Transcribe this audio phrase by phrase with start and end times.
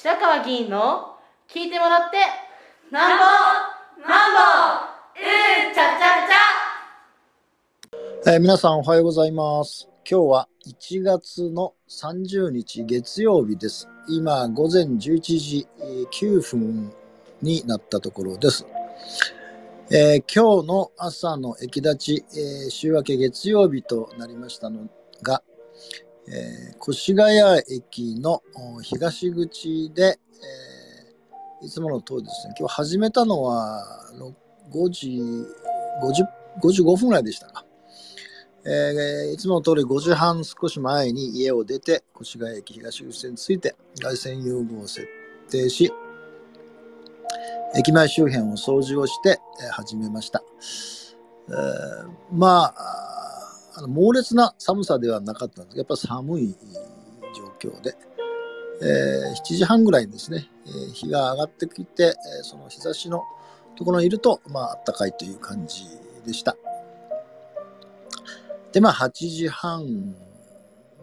[0.00, 1.16] 白川議員の
[1.48, 2.18] 聞いてもらって
[2.92, 3.24] なんぼ
[4.08, 4.38] なんぼ
[5.18, 6.22] うんちゃちゃ
[8.24, 9.88] ちゃ、えー、皆さんおはようございます。
[10.08, 13.88] 今日は1月の30日月曜日です。
[14.08, 15.66] 今午前11時
[16.12, 16.92] 9分
[17.42, 18.66] になったところです、
[19.90, 24.86] えー、今日の朝の駅立ち、えー、週明け月曜日となりましたの
[25.22, 25.42] が、
[26.30, 28.42] えー、越谷駅の
[28.82, 30.18] 東口で、
[31.62, 33.84] えー、いつもの通りですね、今日始めたのは
[34.70, 35.20] 5時
[36.62, 37.64] 55分ぐらいでしたか。
[38.66, 45.06] えー、いつもの通り5時半少し前に家を出て、越谷駅東口線について、外線遊具を設
[45.48, 45.90] 定し、
[47.74, 50.42] 駅前周辺を掃除をして、え、始めました。
[51.48, 53.17] えー、まあ、
[53.78, 55.78] あの猛烈な寒さではなかったんです。
[55.78, 56.56] やっぱ寒い
[57.60, 57.94] 状況で、
[58.82, 63.22] えー、7時半ぐらいにですね、えー、日が上がってきて、え、その日差しの
[63.76, 65.84] ところにいると、まあ、暖かいという感じ
[66.26, 66.56] でした。
[68.72, 70.16] で、まあ、8時半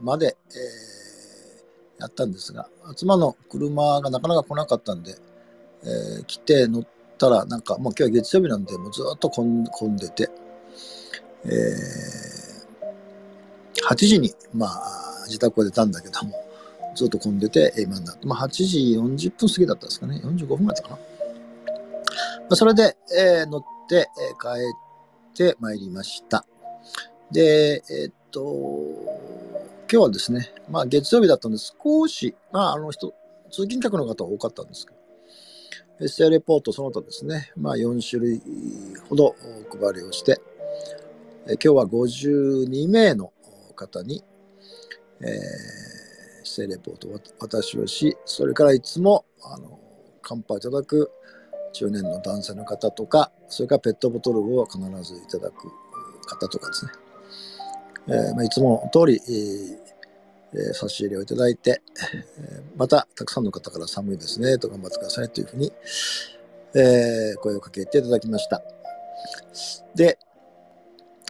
[0.02, 5.16] まで、えー、やったんですが、妻の車がなかなか来なかったんで、
[5.82, 10.30] えー、来て乗ったら、なんか、もう今日は月曜日なんで、もうずっと混んでて、
[11.46, 12.35] えー
[13.90, 16.34] 8時に、まあ、自宅を出たんだけども、
[16.96, 20.22] ずっと混んでて、今になって、まあ、8時40分過ぎだったんですかね。
[20.24, 20.96] 45分ぐらいだったかな。
[20.96, 24.60] まあ、それで、えー、乗って、えー、帰
[25.50, 26.46] ってまいりました。
[27.32, 28.40] で、えー、っと、
[29.92, 33.14] 今日はですね、まあ、月曜日だったんで、少し、まあ、あの人、
[33.52, 34.98] 通勤客の方は多かったんですけど、
[36.02, 38.42] エッセイレポートその他ですね、まあ、4種類
[39.08, 39.36] ほど
[39.80, 40.42] 配りをして、
[41.48, 43.32] 今日は52名の
[43.76, 44.24] 方に、
[45.22, 49.80] えー、姿勢レポートを私をし、それからいつも、あの、
[50.22, 51.12] 乾杯いただく
[51.74, 55.72] 中年の男性の方とか、それからペットボトルを必ずいただく
[56.26, 56.92] 方とかですね。
[58.08, 59.20] えーまあ、いつもの通り、
[60.54, 61.82] えー、差し入れをいただいて、
[62.50, 65.72] えー、またたくさんの方から寒いですねと頑張ってくださいというふうに、
[66.76, 68.62] えー、声をかけていただきました。
[69.96, 70.20] で、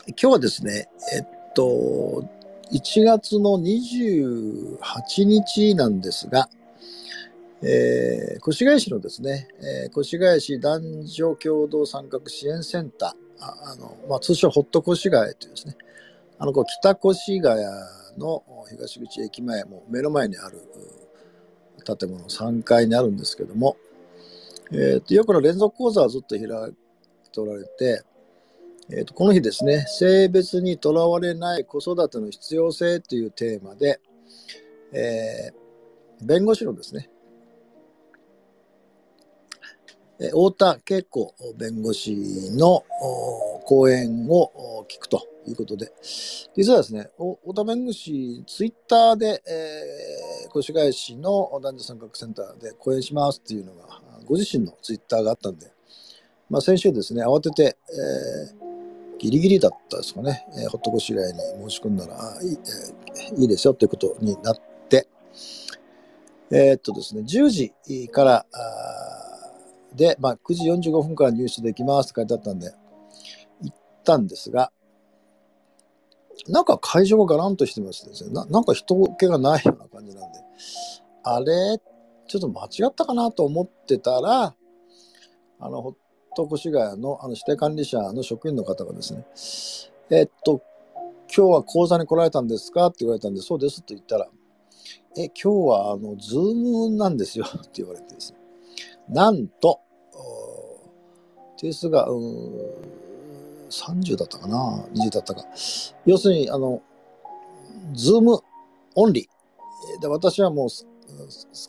[0.07, 2.23] 今日はですね、えっと、
[2.71, 6.49] 1月の28日なんですが、
[7.61, 15.75] えー、越谷市のですね、えー、越谷市男女共同参画支援センター、あのまあ、通称ホット越谷というですね、
[16.37, 17.61] あのこう北越谷
[18.17, 20.61] の東口駅前、も目の前にある
[21.85, 23.77] 建物3階にあるんですけども、
[24.71, 26.47] えー、とよくの連続講座をずっと開い
[27.31, 28.03] ておられて、
[28.91, 33.99] えーと、この日ですね、性別にとらわれない子育ての必要性というテーマで、
[34.93, 37.09] えー、弁護士のですね、
[40.19, 42.15] 太田恵子弁護士
[42.55, 42.83] の
[43.65, 45.91] 講演を聞くということで、
[46.55, 55.71] 実はですね、太田弁護士、ツイッターで、えー、越谷市の男女参画センターで講演しますっていうのが、ご自身のツイッターがあったんで、
[56.51, 57.77] まあ、先週ですね、慌てて、
[58.53, 58.64] えー
[59.19, 62.57] ギリギリだったですかね、えー、ホットコシライに申し込んだら、いい,、
[63.31, 64.59] えー、いいですよということになっ
[64.89, 65.07] て、
[66.51, 68.45] えー、っとですね、10時から
[69.95, 72.71] で、まあ、9時45分から入手できますって書いてあったんで、
[73.61, 74.71] 行ったんですが、
[76.47, 80.39] なんか会場がガランとしてましてですね、ななんか人気がないような感じなんで、
[81.23, 81.79] あれ、
[82.27, 84.53] ちょっと間違ったかなと思ってたら、
[85.59, 85.95] あの、ホッ
[86.35, 89.25] と越谷のあの指定管理者の職員の方がですね、
[90.19, 90.61] えっと、
[91.35, 94.27] 今日は講座に来られたんですかって言われたんで、そうですと言ったら、
[95.17, 98.39] え、今日はあの、ズームなんですよって言われてですね、
[99.09, 99.79] なんと、
[101.57, 102.53] 定数が、うん、
[103.69, 105.45] 30だったかな ?20 だったか。
[106.05, 106.81] 要するに、あの、
[107.93, 108.39] ズーム
[108.95, 110.01] オンリー。
[110.01, 110.85] で私はもうす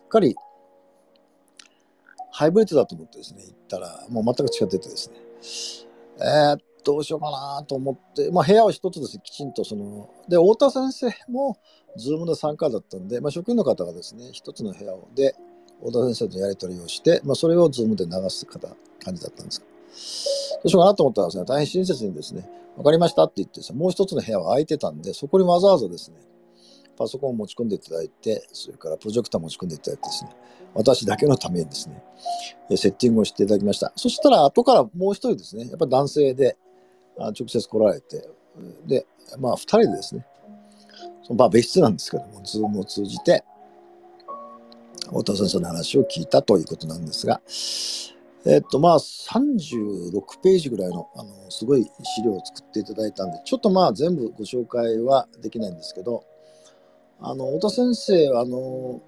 [0.05, 0.35] っかり
[2.37, 5.17] ハイブリッドだと思ってですね、行ったら、もう全く違っててですね、
[6.21, 11.57] えー、どうしようかなと思って、まあ、部屋を一つですね、きちんとその、で、太田先生も、
[11.97, 15.35] ズームで参加だったんで、まあ、職員の方がですね、一つの部屋をで、
[15.81, 18.69] 太田先生とやり取りをして、まあ、それをズームで流す方、
[19.03, 22.47] 感じだったんですどうしようかなと思ったらですね、大変親切にですね、
[22.77, 26.19] わかりましたって言ってですね、もう一つの部屋は空いてたんで、そこにわざわざですね、
[26.97, 30.31] パソコンを持ち込んでいただいて、それからプロジェクター持ち込んでいただいてですね、
[30.75, 32.03] 私だけのためにですね、
[32.77, 33.93] セッティングをしていただきました。
[33.97, 36.57] そしたら、後からもう一人ですね、やっぱり男性で、
[37.19, 38.29] 直接来られて、
[38.87, 39.07] で、
[39.39, 40.27] まあ、二人でですね、
[41.23, 43.45] そのまあ別室なんですけども、ズームを通じて、
[45.09, 47.41] 太田先生の話を聞いたということなんですが、
[48.49, 56.25] えっと、まあ、36ページぐらいの、あの、すごい資料を作っていただいたんで、ちょっとまあ、全部ご紹介はできないんですけど、
[57.21, 59.01] あの、太田先生は、あの、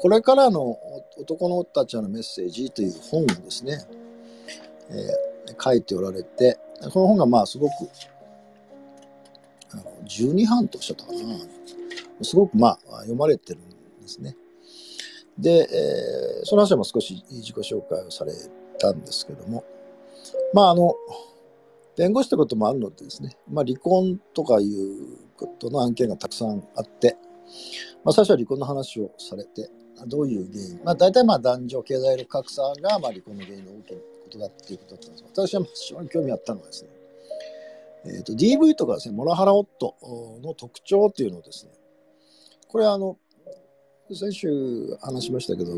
[0.00, 0.78] これからの
[1.18, 3.78] 男のたちへのメッセージという本をですね、
[4.90, 6.58] えー、書いておられて、
[6.92, 7.72] この本がまあ、すごく、
[9.70, 11.18] あの12版とおっしゃったかな。
[12.22, 14.36] すごくまあ、読まれてるんですね。
[15.38, 18.32] で、えー、その話は少し自己紹介をされ
[18.78, 19.64] たんですけども、
[20.52, 20.94] まあ、あの、
[21.98, 27.16] 弁護士ってこともあるのでですね、まあ、離婚とかいうことの案件がたくさんあって、
[28.04, 29.68] まあ、最初は離婚の話をされて、
[30.06, 35.22] どういう原因、まあ、大体まあ男女経済力格差がまあ離婚の原因の大きいことだっていうことだったんです。
[35.24, 36.90] が私は非常に興味あったのはですね、
[38.06, 39.96] えーと、DV とかですね、モラハラ夫
[40.40, 41.72] の特徴っていうのをですね、
[42.68, 43.16] これあの、
[44.12, 45.72] 先週話しましたけど、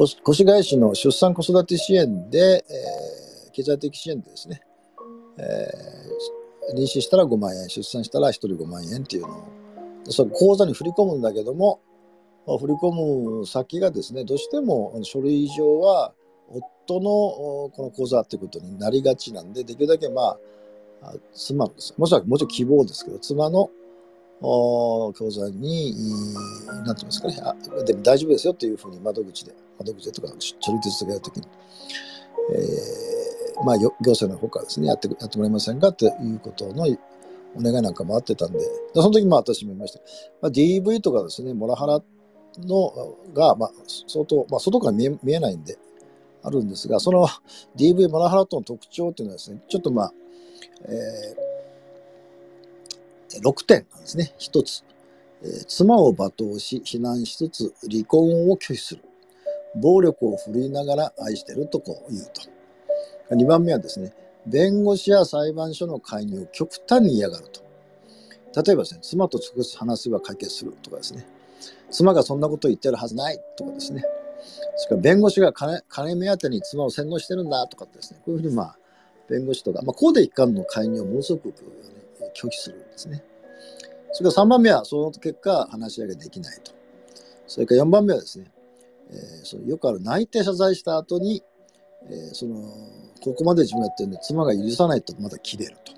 [0.00, 3.17] 越谷市の出産子育て支援で、えー、
[3.58, 4.60] 経済的支援でですね、
[5.38, 9.42] えー、妊娠したら5万円、出産したら1人5万円っていうのを、
[10.04, 11.80] その口座に振り込むんだけども、
[12.60, 16.14] 振り込む先がですね、どうしても書類上は
[16.48, 20.38] 夫のこの口座っていうことになりがちなんで、できるだけま
[21.02, 23.70] あ、妻のですもちろん、もちろん希望ですけど、妻の
[24.40, 25.94] 教材に、
[26.84, 30.36] なんて言いますかね、あでも大丈夫ですよっていうふうに窓口で、窓口でとか、処
[30.74, 31.46] 理手続きやるときに、
[32.54, 33.17] えー、
[33.64, 36.86] まあ、行政の方からですね、やって、やってもらえませんかということの
[37.56, 38.58] お願いなんかもあってたんで、
[38.94, 40.00] その時まあ私も言いました。
[40.40, 42.00] まあ、DV とかですね、モラハラ
[42.58, 43.70] のが、まあ、
[44.06, 45.78] 相当、まあ、外から見え見えないんで、
[46.42, 47.26] あるんですが、その
[47.76, 50.12] DV モラハラとの特徴っていうのはですね、ちょっとまあ、
[50.86, 51.48] えー
[53.40, 54.34] 6点なんですね。
[54.38, 54.84] 1つ、
[55.42, 59.02] えー、妻を罵倒し、非難しつつ、離婚を拒否する。
[59.76, 62.57] 暴力を振るいながら愛してるとこう言うと。
[63.30, 64.12] 2番目はですね、
[64.46, 67.60] 弁護士や裁判所の介入を極端に嫌がると。
[68.62, 71.26] 例えばですね、妻と直接話せば解決するとかですね、
[71.90, 74.02] 妻がそんなことを言ってるはずないとかですね、
[74.76, 78.78] それから弁護士が金金目当てに妻を洗脳してるんだとかですね、こういうふうにまあ、
[79.28, 81.54] 弁護士とか、まあ、公で一貫の介入をものすごく
[82.34, 83.22] 拒否するんですね。
[84.12, 86.72] それから3番目は、その結果、話し合いができないと。
[87.46, 88.50] それから4番目はですね、
[89.10, 91.42] えー、そのよくある内定謝罪した後に、
[92.06, 92.56] えー、その、
[93.20, 95.92] ここまで自分やってるんで、妻が許さないとまた切れると。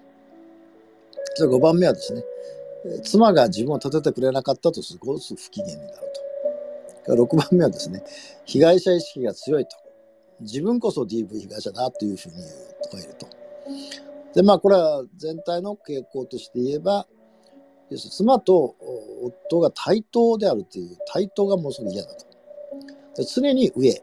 [1.34, 2.24] それ5番目はですね、
[3.04, 5.96] 妻が自分を立ててくれなかったとすごく不機嫌になる
[7.06, 7.12] と。
[7.14, 8.02] 6番目はですね、
[8.44, 9.76] 被害者意識が強いと。
[10.40, 12.48] 自分こそ DV 被害者だというふうに言う
[12.82, 13.26] とかいると。
[14.34, 17.06] で、まあ、これは全体の傾向として言えば
[17.90, 18.76] 要するに、妻と
[19.48, 22.26] 夫が対等であるという対等がもうすぐ嫌だと。
[23.16, 23.96] で常に上、えー、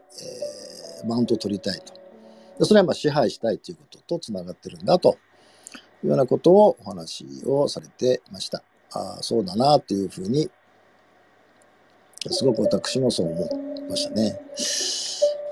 [1.06, 1.80] マウント取りたい
[2.58, 2.64] と。
[2.64, 5.16] それはまあ支配したいということとつながってるんだと
[6.02, 8.62] いうようなことをお話をされてました。
[8.92, 10.50] ああ、そうだなというふうに、
[12.30, 13.46] すごく私もそう思
[13.86, 14.40] いましたね。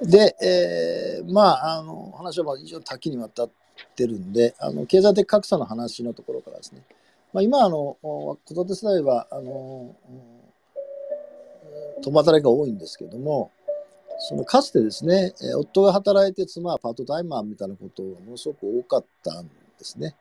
[0.03, 3.51] で、えー、まあ、あの、話は非常に多岐にわたっ
[3.95, 6.83] てるんで、あの、経済的格差の話のところからですね、
[7.33, 9.95] まあ、今、あの、子育て世代は、あの、
[12.03, 13.51] 共働きが多いんですけども、
[14.19, 19.50] そのかつてですね、夫が働いて妻はパートタイマーみたいなことがものすごく多かったんで
[19.81, 20.17] すね。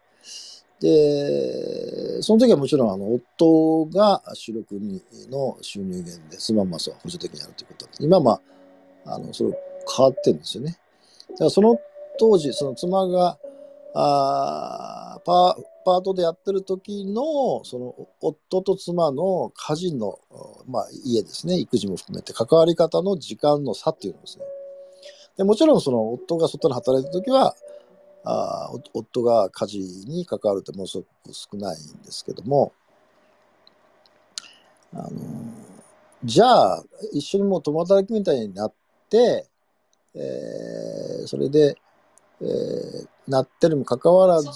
[0.81, 4.75] で、その時はもちろんあの夫が主力
[5.29, 8.41] の収入源で、妻もそう補助的にあるということ今はま
[9.05, 9.57] あ、あの、それ
[9.95, 10.77] 変わってるんですよね。
[11.31, 11.79] だからその
[12.19, 13.37] 当時、その妻が、
[13.93, 20.19] あパーパートでやってる時の、その夫と妻の家事の、
[20.67, 24.45] まあ家ですね、育児も含めて関わり方の時間の差っていうのですね。
[25.37, 27.55] でもちろんその夫が外で働いた時は、
[28.23, 32.73] あ夫が家事に関わるってものすごく少ないんですけども、
[34.93, 35.09] あの
[36.23, 38.73] じゃあ一緒にもう共働きみたいになっ
[39.09, 39.47] て、
[40.15, 41.77] えー、それで、
[42.41, 44.51] えー、なってるにもかかわらず、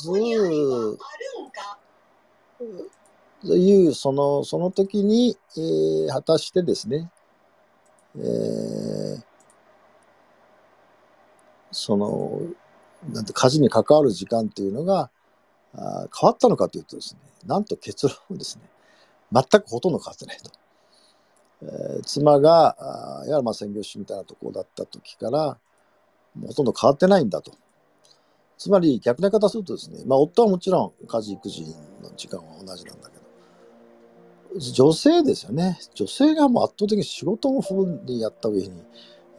[3.42, 7.10] というそのその時に、えー、果たしてですね、
[8.18, 9.24] えー、
[11.72, 12.42] その
[13.12, 15.10] なんて家事に関わる時間っていうのが
[15.74, 18.64] あ変わったのかというとですねなんと結論ですね
[19.32, 20.52] 全くほとんど変わってないと。
[21.62, 22.76] えー、妻が
[23.22, 25.58] あやはりまあ専業主婦みたいなところだった時から
[26.48, 27.52] ほとんど変わってないんだと。
[28.60, 31.64] つまり逆な言い方するとですね、まあ、夫はもちろん家事育児
[32.04, 35.80] の時間は同じなんだけど女性ですよね。
[35.94, 38.72] 女性がもう圧倒的に仕事もフルにやった上に、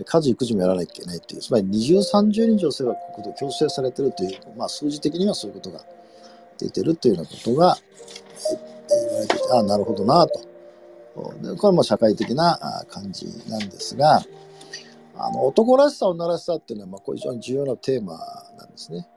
[0.04, 5.84] 家事育児もやらなきゃいけないっていう、つまり二重三重に女性はここで強制されてるという、まあ数字的にはそういうことが
[6.58, 7.76] 出てるというようなことが
[8.88, 10.40] 言われてて、ああ、なるほどなと。
[11.58, 14.22] これも社会的な感じなんですが、
[15.16, 18.16] あの男らしさ、女らしさっていうのは、まあ、これ非常に重要なテーマ
[18.56, 19.08] なんですね。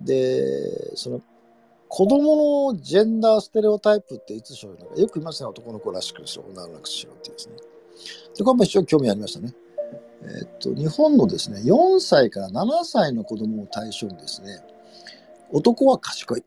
[0.00, 1.20] で、その
[1.88, 7.56] 子供のジェンダーステレオタイプっていつ生じるのか、よく言いますね、男の子らしくしろ、女の子らしくしろってですね。
[8.36, 9.54] で、これも非常に興味ありましたね。
[10.22, 14.60] え、っと、日本のですね、4歳から7歳の子供を対象にですね、
[15.50, 16.44] 男は賢い、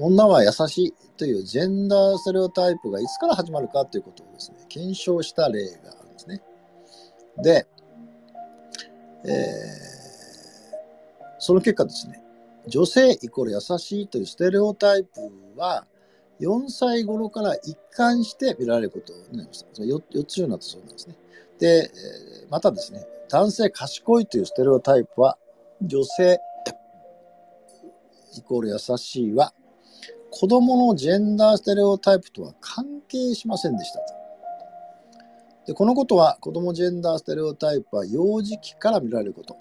[0.00, 6.42] 女は優しいというジェンダーステレオタイプがいつから始まるかということをですね、検証した例があるんですね。
[7.38, 7.66] で、
[9.24, 9.89] えー、
[11.40, 12.22] その結果ですね、
[12.68, 15.20] 女性イコール優しいというステレオタイプ
[15.56, 15.86] は
[16.38, 19.82] 4歳頃から一貫して見られることになりました。
[19.82, 21.16] 4, 4つようになったそうなんですね。
[21.58, 21.90] で、
[22.50, 25.38] またですね、男性賢いというステレオタイプは
[25.82, 26.38] 女性
[28.36, 29.52] イコール優しいは
[30.30, 34.04] 子供のジェンダーステレオタイプとは関係しませんでしたと。
[35.66, 39.56] でこのことは子供ジェンダーステレオタイプは幼児期から見られること。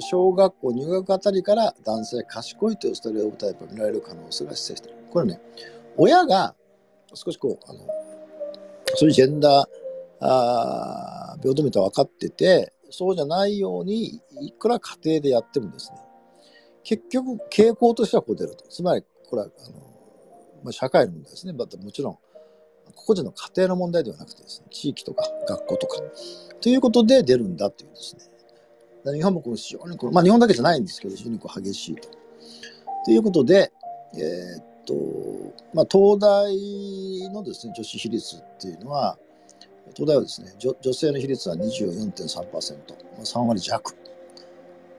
[0.00, 4.94] 小学校入学あたりから男性賢いというステレオタイプが見られる可能性が発生してる。
[5.10, 5.40] これね、
[5.96, 6.54] 親が
[7.14, 7.80] 少しこう、あの
[8.94, 9.80] そういうジェンダー
[10.20, 15.98] あ平等みたい分かってて、そうじゃないように、いくら家庭でやってもですね、
[16.82, 18.64] 結局傾向としてはこう出ると。
[18.68, 19.78] つまり、これはあの、
[20.64, 21.52] まあ、社会の問題ですね。
[21.52, 22.18] またもちろん、
[22.94, 26.00] 個人の家庭の問題ではなくてですね、地域とか学校とか、
[26.60, 28.29] ということで出るんだというですね。
[29.04, 32.08] 日本もこう非常にこう、まあ、日本だけじゃないんですけど、非常にこう激しいと。
[33.04, 33.72] ということで、
[34.14, 34.94] えー、っと、
[35.72, 39.18] まあ、東大のですね、女子比率っていうのは、
[39.94, 43.96] 東大はですね、女女性の比率は24.3%、まあ、3割弱。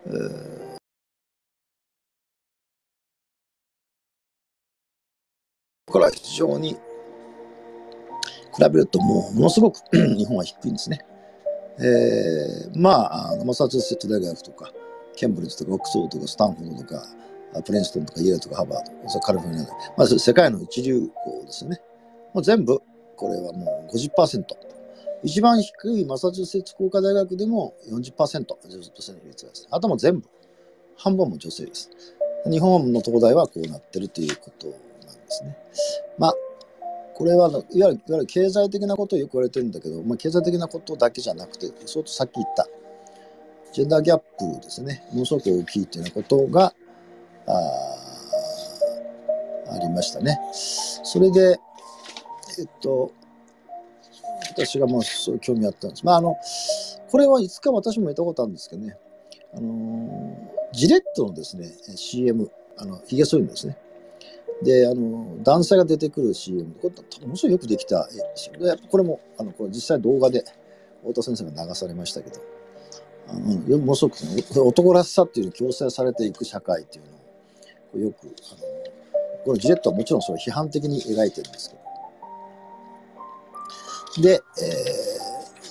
[0.07, 0.71] えー
[5.91, 6.79] これは非常に比
[8.59, 11.05] べるともうものすごく 日本は低いんですね。
[11.83, 14.71] えー、まあ、あのマサチューセッツ大学とか、
[15.15, 17.05] ケンブリッジとか、オックスフォードとか、スタンフォードとか、
[17.65, 21.81] プリンストンとか、イエーとか、ハーバード、カリフォルニアで、まず世界の一流校ですね。
[22.33, 22.81] もう全部、
[23.15, 24.45] これはもう50%。
[25.23, 29.67] 一番低いマサチューセッツ工科大学でも40%、40%率がです。
[29.69, 30.27] あとも全部、
[30.97, 31.89] 半分も女性です。
[32.49, 35.57] 日本の東大はこうなってるということなんですね。
[36.17, 36.33] まあ、
[37.21, 42.67] これはいわゆるいわゆる経済的なことをよく言われてるんだけど、まあ、経済的なことだけじゃなくて、そうとさっき言った
[43.71, 46.73] ジェンダーギャップですね、ものすごく大きいというようなことが
[49.69, 50.39] ありましたね。
[50.51, 51.59] それで、
[52.57, 53.11] えっと、
[54.49, 56.03] 私がもうそう興味あったんです。
[56.03, 56.35] まあ、あの、
[57.11, 58.97] これはいつか私も言ったことあるんですけどね、
[59.53, 63.77] あのジレットのですね、CM、あの、髭剃りのですね、
[64.61, 70.43] で、あの、男性が出てくる CM、これ、ものすごいよくできた CM で、これも、あの、これ実際動画で、
[71.01, 72.39] 太田先生が流されましたけど、
[73.27, 74.17] あのものすごく、
[74.67, 77.05] 男らしさっていう強制されていく社会っていう
[77.99, 78.35] のを、よく、あの、
[79.45, 81.81] このジレットはもちろんそれ批判的に描いてるんですけど。
[84.21, 84.41] で、えー、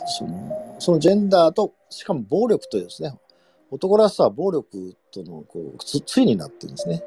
[0.07, 3.15] その、そのジェンダーと、しかも暴力というですね、
[3.71, 7.05] 男らしさは暴力とのこうつついになってるんですね。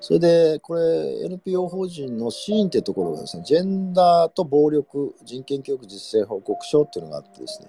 [0.00, 7.68] それで、これ、NPO 法人のシーンってところがですね、ジェンダーと暴力人権教育実践報告書っていうのがあってですね、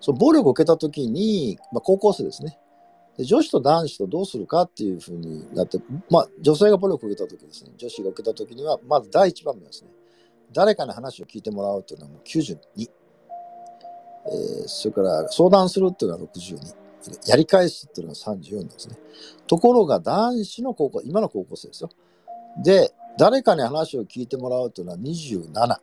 [0.00, 2.58] その暴力を受けたときに、まあ、高校生ですね。
[3.16, 5.78] で、女子と男子とどうするかっていうふうになって、
[6.10, 9.90] まあ、女性が暴力を受けたときですね、女子が受けたときには、まず第一番目ですね、
[10.52, 12.58] 誰かに話を聞いてもらうというのはもう92、
[14.24, 16.81] えー、それから相談するっていうのは62、
[17.26, 18.96] やり返すっていうのが34なんですね。
[19.46, 21.90] ところが男子の高校、今の高校生ですよ。
[22.62, 25.80] で、誰かに話を聞いてもらうというのは27。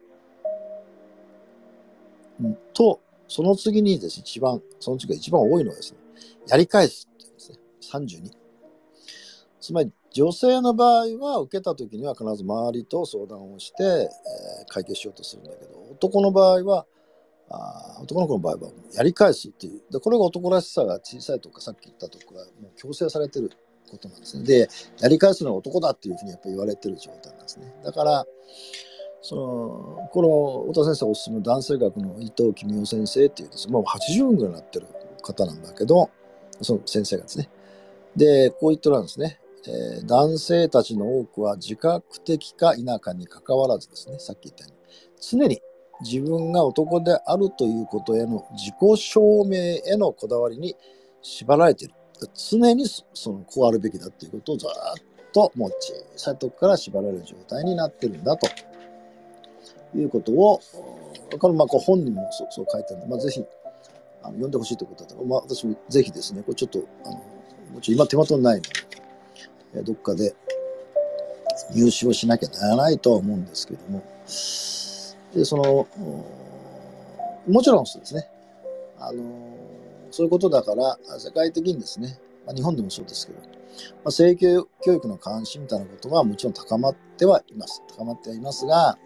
[2.74, 6.00] と、その次にですね、一番、その次が一番多いのはですね、
[6.48, 7.60] やり返すっていうんですね。
[7.82, 8.32] 32。
[9.60, 14.08] つまり、女性の場合は受けた時には必ず周りと相談をして、えー、
[14.68, 16.88] 解決しようとするんだけど、男の場合は、
[17.50, 19.82] あ男の子の場合はやり返すっていう。
[19.92, 23.52] でこれが男らしさが小さいとかさっき言ったとかもう強制されてる
[23.90, 24.44] ことなんですね。
[24.44, 27.74] でやり返すのは男だっていうふうにやっぱり言われてる状態なんですね。
[27.84, 28.26] だから
[29.22, 34.88] そのこの太田先生おすすめ男性学の伊藤公夫先生っていうですもう80ぐらいになってる
[35.22, 36.10] 方なんだけど
[36.62, 37.50] その先生がですね。
[38.16, 44.80] でこう言ってるんですね、えー男性たちの多くは自覚的か否かにかかわらずですね、さっき言ったように、
[45.20, 45.62] 常に
[46.02, 50.76] 自分が男であるということへの自己証明へのこだわりに
[51.22, 51.94] 縛られている。
[52.34, 58.48] 常にそのこうあるべきだということをずっともう小さい時から縛られる状態になってるんだと
[59.98, 60.62] いうことを、
[61.40, 63.44] これまあこう本人もそうそう書いてあるんで、まあ、ぜひ
[64.22, 67.24] あの読んでほしいということだったら、まあ、私もぜひですね、これちょっと、あのも
[67.78, 68.70] うちょ今手元にないので、
[69.76, 70.36] えどっかで
[71.74, 74.04] 入手をしなきゃならないとは思うんですけども、
[75.34, 75.88] で、その、
[77.48, 78.30] もちろんそうですね、
[79.00, 79.24] あの、
[80.12, 83.46] そういうことだから、世界的にですね、まあ、日本でもそうですけど、ま
[84.06, 87.82] あ、性教育の関心みたいなことはもちろん高まってはいます。
[87.96, 88.98] 高まってはいますが、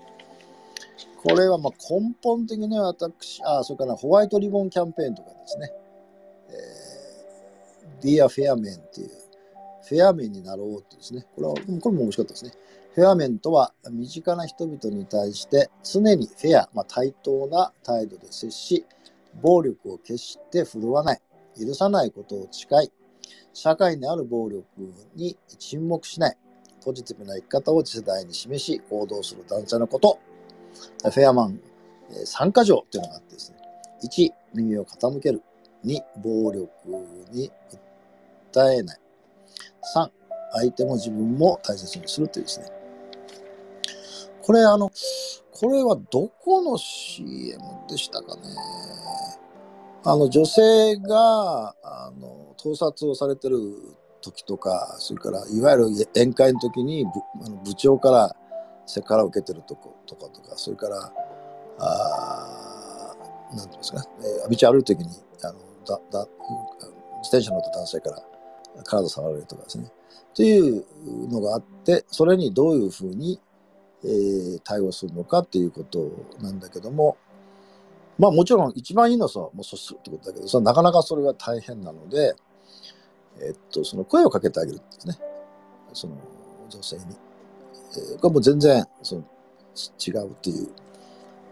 [1.24, 5.72] これはま根本的には私、あ、それからホワイトリボンキャンペーンとかですね、
[6.50, 9.10] えー、Be a Fair Man っていう、
[9.88, 12.64] フェア面になろうってですね、これは、これも面白かったですね。
[12.96, 18.86] フェア面とは、身近な人々に対して常にフェア、まあ、対等な態度で接し、
[19.42, 21.22] 暴力を決して振るわない、
[21.60, 22.92] 許さないことを誓い、
[23.54, 24.66] 社会にある暴力
[25.16, 26.38] に沈黙しない、
[26.86, 30.20] ポジティブな生き方を次世代に示し、行動する団体のこと、
[31.02, 31.60] フェアマン
[32.26, 33.58] 参加条というのがあってですね、
[34.04, 35.42] 1、耳を傾ける。
[35.84, 36.70] 2、暴力
[37.32, 37.52] に
[38.54, 39.00] 訴えない。
[39.96, 40.10] 3、
[40.54, 42.83] 相手も自分も大切にするというですね。
[44.44, 44.92] これあの、
[45.52, 47.60] これはどこの CM
[47.90, 48.42] でしたかね？
[50.06, 53.58] あの、女性が、あの、盗撮をされてる
[54.22, 57.12] 時とか、それから、いわゆる宴会の時に部
[57.46, 58.36] あの部長から
[58.86, 61.14] セクハラを受けてるとことかとか、それから、
[61.80, 63.16] あ
[63.56, 64.08] なんていうんですかね、
[64.44, 65.10] えー道歩いてる時に、
[65.42, 66.28] あの、だ、だ、
[67.22, 68.22] 自転車乗った男性から
[68.84, 69.90] 体触られるとかですね。
[70.34, 70.86] という
[71.30, 73.40] のがあって、それにどういうふうに、
[74.06, 77.18] えー対応するのかっていうことなんだけども、
[78.20, 82.36] まあもちろん一番いいのはさ、もうそうするってことだけど、それはなかなかそれは大変なので、
[83.42, 85.18] えっと、その声をかけてあげるんですね。
[85.94, 86.18] その
[86.70, 87.04] 女性に。
[87.96, 89.24] えーこれも全然その
[90.06, 90.70] 違うっていう。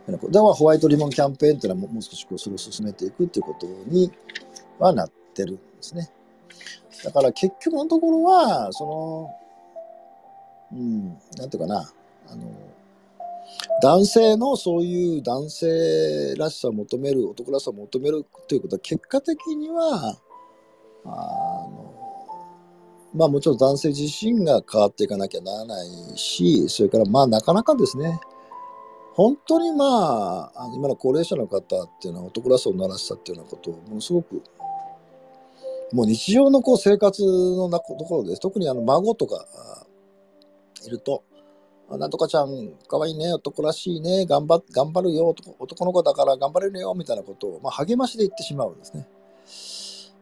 [0.07, 4.11] だからホワイトリボンキャンペーンっていうのはももう少しこうそれを進めていくっていうことに
[4.79, 6.11] はなってるんですね。
[7.03, 9.35] だから結局のところは、その、
[10.73, 11.91] うん、なんていうかな、
[12.31, 12.51] あの、
[13.81, 20.17] 男性のそういう男性らしさを求める、男らしさを求めるということは結果的には、
[21.05, 21.09] あ
[21.69, 21.93] の、
[23.13, 28.19] まあもちろん男性自身が変わっていかなきゃならないし、それからまあなかなかですね、
[29.13, 34.41] 本当にまあ、今の高齢者の方っていうのは男らしさを鳴らしたっていうようなことをものすごく
[35.91, 38.39] もう日常のこう生活のところです。
[38.39, 39.45] 特にあの孫とか
[40.85, 41.23] いると、
[41.97, 49.07] なんとかちゃん、かわいいね、男らしいね、頑張頑張るよ男、男の子だから頑張れるよ、みたいなことを、まあ、励ましで言ってしまうんですね。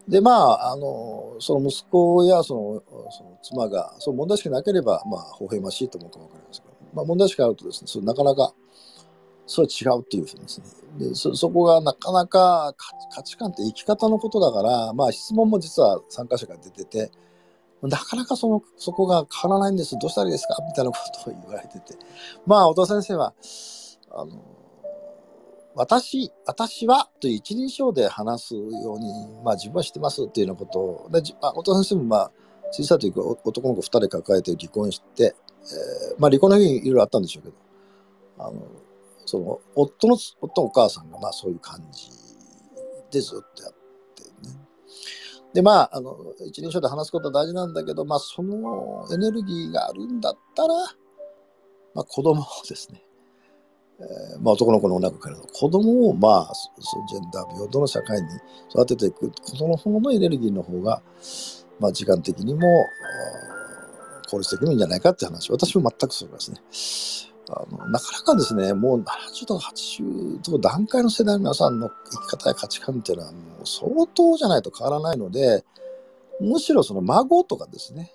[0.08, 8.54] で、まあ、あの、その息子やそのその妻が、そう問題しかなければ、まあ、微笑ましいと思うかもわかりませんけど、まあ、問題しかあるとですね、それなかなか、
[9.46, 10.66] それは違うっていうふうにですね。
[10.98, 12.74] でそそこがなかなか
[13.14, 17.12] 価値観って生き方のことだから、まあ質問も実は参加者が出てて、
[17.82, 19.98] なかなかその、そこが変わらないんです。
[19.98, 20.58] どうしたらいいですか？
[20.68, 21.98] みたいなことを言われてて。
[22.46, 23.34] まあ、小田先生は、
[24.12, 24.32] あの、
[25.76, 32.32] 私、私はという一人称で話すように、まあ自分はしてますっていうようなことを、でじまあ、小田先生もまあ、
[32.72, 37.56] 小さい時男の子二人抱えて離婚して、えーまあ離婚の時にいろいろあったんでしょうけど、
[38.40, 38.62] あの、
[39.26, 42.10] その、夫の、夫のお母さんがまあそういう感じ
[43.12, 43.79] でずっとやって。
[45.54, 50.74] で、まあ、あの、一人称で話すことは大事なんだけど、まあ、そのエネルギーがあるんだったら、
[51.96, 53.04] まあ、子供をですね、
[54.00, 56.72] えーまあ、男の子のお腹からの子供を、まあ、そ
[57.10, 58.28] ジェンダー平等の社会に
[58.72, 61.02] 育てていくことの方のエネルギーの方が、
[61.80, 62.86] まあ、時間的にも、
[64.30, 65.52] 効率的にいいんじゃないかって話。
[65.52, 66.62] 私も全くそうですね。
[67.52, 75.64] あのなかなかですね、もう70とか80とか段階の世代の皆さんの生き方や価値観っていうのはもう相当じゃないと変わらないので、
[76.40, 78.12] むしろその孫とかですね、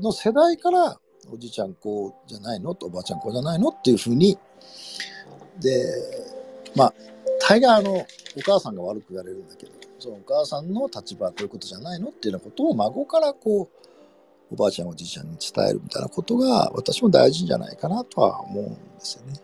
[0.00, 0.98] の世代から
[1.30, 4.38] おじいちゃん子じゃないのとおばあちゃん子じゃないのっていうふうに、
[5.60, 5.84] で、
[6.74, 6.94] まあ、
[7.46, 8.06] 大概あの、お
[8.42, 13.77] 母さんが悪く言われるんだけど、そのお母さんの立場はこういうことじゃないのっていうようなことを孫からこう、
[14.50, 19.34] おばあちゃんおじいちゃんに伝えるみたいなことが私も大事じゃないかなとは思うんですよね。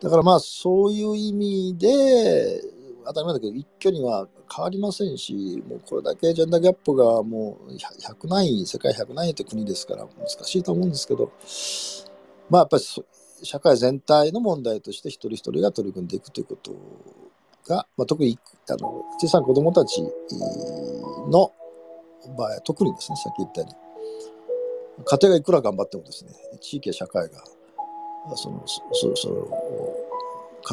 [0.00, 2.62] だからまあそういう意味で
[3.04, 11.32] 当たり前だけど一挙には変わりませんしもうこれだけジェンダーギャップがもう100何位世界100何位って国ですから難しいと思うんですけど
[12.50, 12.82] まあやっぱり
[13.42, 16.72] 社会全体の問題として一人一人が取り組んでいくということ
[17.66, 20.02] が、まあ、特にあの小さな子どもたち
[21.30, 21.52] の
[22.36, 23.87] 場合特にですねさっき言ったように
[25.04, 27.44] 家庭がいくら頑張ってもですね地域や社会が
[28.36, 29.46] そのそその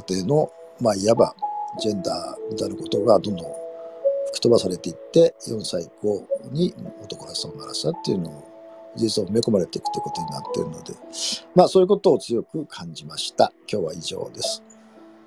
[0.08, 1.36] 家庭のまあいわば
[1.80, 3.46] ジェンダーみたいなことがどんどん
[4.28, 8.44] 吹き飛ばされていって4歳以降に男らしさ女らしさっていうのを
[8.96, 10.94] 事実を埋め込まれていくということになっているので
[11.54, 14.64] まあそういうことを強く感じました今日は以上です。